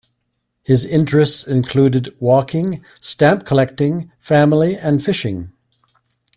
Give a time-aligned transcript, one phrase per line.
[0.63, 5.53] His interests included walking, stamp-collecting, family and fishing.